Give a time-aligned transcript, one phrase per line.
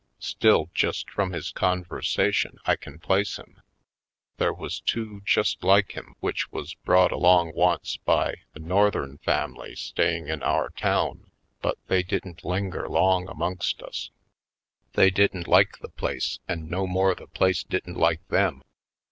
[0.17, 3.61] Still, just from his conversa tion I can place him.
[4.37, 9.75] There was two just like him which was brought along once by a Northern family
[9.75, 11.29] staying in our town
[11.61, 14.09] but they didn't linger long amongst us.
[14.93, 15.13] They 52 /.
[15.13, 18.63] PoindexteVj Colored didn't like the place and no more the place didn't like them.